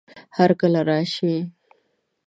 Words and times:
هرکله 0.37 0.81
راشئ! 0.89 1.35